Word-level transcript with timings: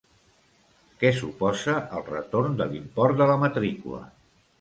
Què 1.01 1.11
suposa 1.17 1.75
el 1.97 2.05
retorn 2.07 2.57
de 2.63 2.67
l'import 2.71 3.21
de 3.21 3.29
la 3.33 3.37
matrícula? 3.45 4.01